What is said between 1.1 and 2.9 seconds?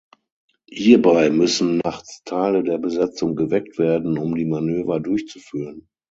müssen nachts Teile der